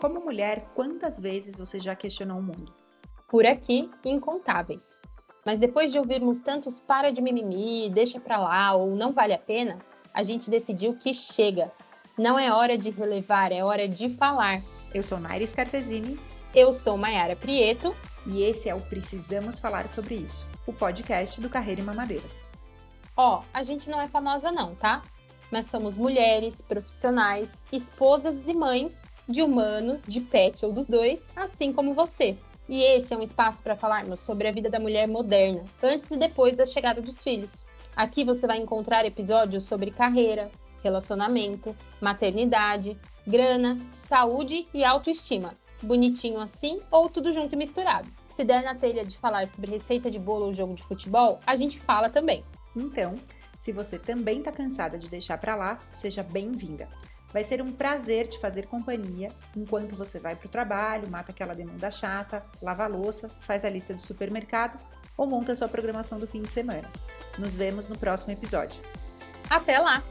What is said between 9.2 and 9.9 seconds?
a pena,